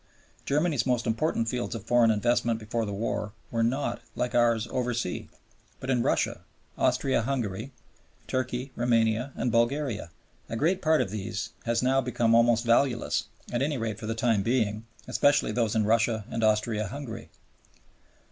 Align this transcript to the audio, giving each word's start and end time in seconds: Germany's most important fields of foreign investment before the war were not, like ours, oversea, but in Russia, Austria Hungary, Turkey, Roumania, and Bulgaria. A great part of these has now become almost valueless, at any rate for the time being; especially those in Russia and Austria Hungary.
Germany's 0.45 0.87
most 0.87 1.05
important 1.05 1.47
fields 1.47 1.75
of 1.75 1.83
foreign 1.85 2.09
investment 2.09 2.59
before 2.59 2.87
the 2.87 2.91
war 2.91 3.33
were 3.51 3.61
not, 3.61 4.01
like 4.15 4.33
ours, 4.33 4.65
oversea, 4.71 5.27
but 5.79 5.91
in 5.91 6.01
Russia, 6.01 6.41
Austria 6.75 7.21
Hungary, 7.21 7.71
Turkey, 8.25 8.71
Roumania, 8.75 9.31
and 9.35 9.51
Bulgaria. 9.51 10.09
A 10.49 10.55
great 10.57 10.81
part 10.81 11.01
of 11.01 11.11
these 11.11 11.51
has 11.67 11.83
now 11.83 12.01
become 12.01 12.33
almost 12.33 12.65
valueless, 12.65 13.25
at 13.53 13.61
any 13.61 13.77
rate 13.77 13.99
for 13.99 14.07
the 14.07 14.15
time 14.15 14.41
being; 14.41 14.87
especially 15.07 15.51
those 15.51 15.75
in 15.75 15.85
Russia 15.85 16.25
and 16.31 16.43
Austria 16.43 16.87
Hungary. 16.87 17.29